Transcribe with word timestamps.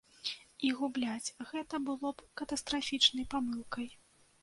І 0.69 0.71
губляць 0.79 1.33
гэта 1.51 1.81
было 1.91 2.07
б 2.17 2.27
катастрафічнай 2.43 3.33
памылкай. 3.37 3.87